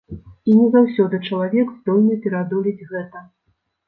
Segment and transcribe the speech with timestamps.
[0.51, 3.23] І не заўсёды чалавек здольны пераадолець гэта.